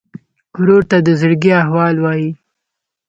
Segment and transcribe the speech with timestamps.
[0.59, 2.31] ورور ته د زړګي احوال وایې.